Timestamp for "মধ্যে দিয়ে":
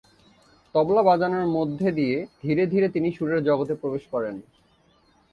1.47-2.17